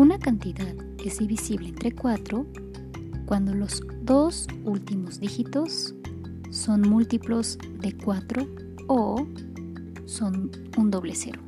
Una 0.00 0.18
cantidad 0.18 0.74
es 1.04 1.18
divisible 1.18 1.68
entre 1.68 1.92
4 1.92 2.46
cuando 3.26 3.52
los 3.52 3.82
dos 4.00 4.46
últimos 4.64 5.20
dígitos 5.20 5.94
son 6.50 6.80
múltiplos 6.88 7.58
de 7.82 7.94
4 7.98 8.48
o 8.88 9.26
son 10.06 10.50
un 10.78 10.90
doble 10.90 11.12
cero. 11.14 11.42